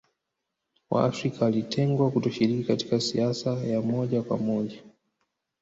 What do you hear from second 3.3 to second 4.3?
ya moja